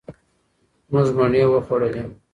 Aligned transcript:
مونږه 0.91 1.13
مڼې 1.17 1.41
وخوړلې. 1.51 2.03